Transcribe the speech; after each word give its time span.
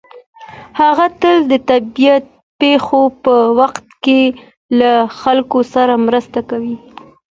هغه 0.79 1.05
تل 1.21 1.35
د 1.51 1.53
طبیعي 1.69 2.15
پېښو 2.59 3.01
په 3.23 3.33
وخت 3.59 3.85
کې 4.03 4.21
له 4.79 4.91
خلکو 5.19 5.59
سره 5.73 5.93
مرسته 6.07 6.39
کوي. 6.49 6.75